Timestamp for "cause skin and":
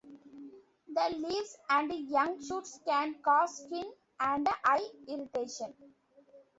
3.21-4.49